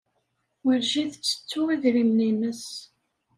Werjin 0.65 1.07
tettettu 1.09 1.61
idrimen-nnes. 1.73 2.63